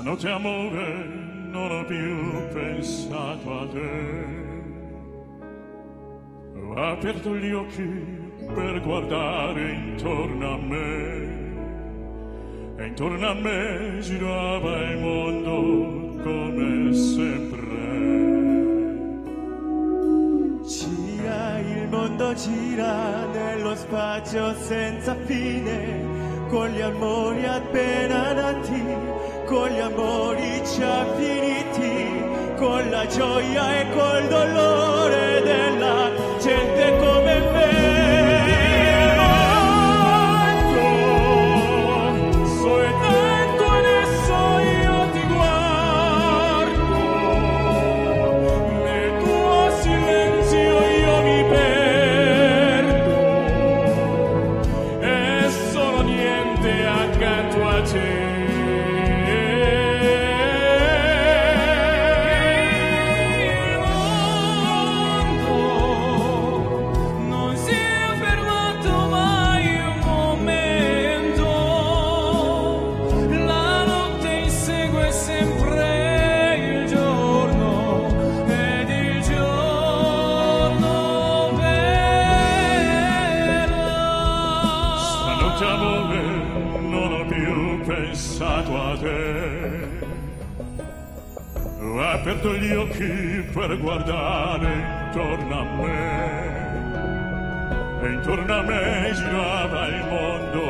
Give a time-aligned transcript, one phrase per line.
[0.00, 1.04] Stanotte amore
[1.50, 4.24] non ho più pensato a te.
[6.58, 8.06] Ho aperto gli occhi
[8.54, 11.28] per guardare intorno a me.
[12.78, 17.58] E intorno a me girava il mondo come sempre.
[20.64, 29.19] Gira, il mondo gira nello spazio senza fine, con gli amori appena nati,
[29.50, 34.99] con gli amori già finiti, con la gioia e col dolore
[87.90, 89.88] pensato a te.
[91.82, 94.72] Ho aperto gli occhi per guardare
[95.06, 96.28] intorno a me.
[98.02, 100.62] E intorno a me girava il mondo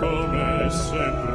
[0.00, 1.34] come sempre.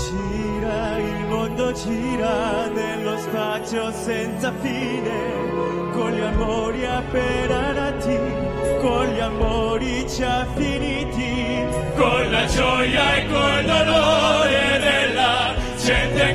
[0.00, 8.18] Gira, il mondo gira nello spazio senza fine, con gli amori appena nati,
[8.80, 10.73] con gli amori già finiti,
[12.54, 16.34] gioia e col dolore della gente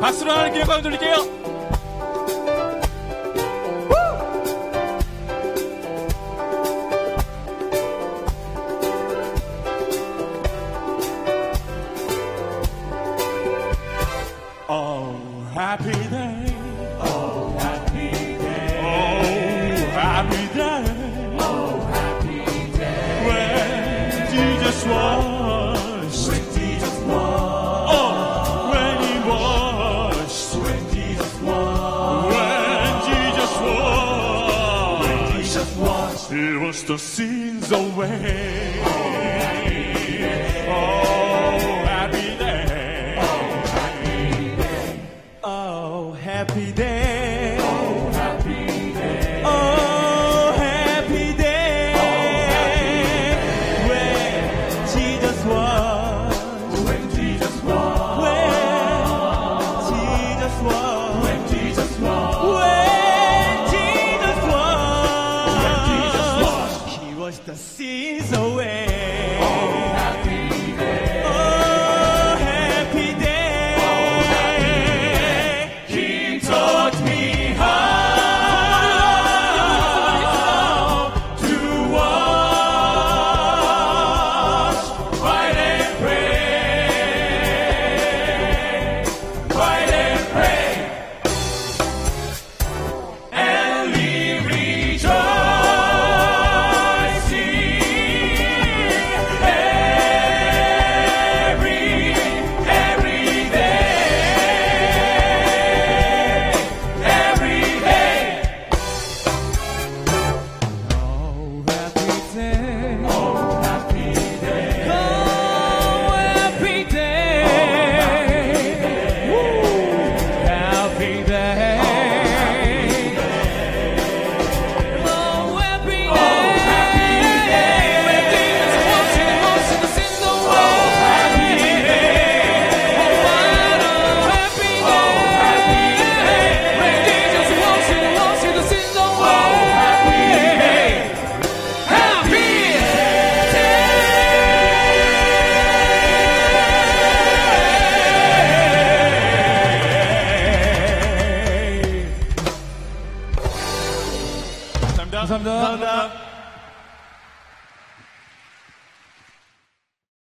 [0.00, 1.45] 박수로 하는 기념감 드릴게요.
[36.36, 38.78] He washed the sins away.
[38.84, 38.90] Oh,
[39.40, 40.66] happy day.
[40.68, 43.16] Oh, happy day.
[43.18, 45.00] Oh, happy day.
[45.42, 46.95] Oh, happy day.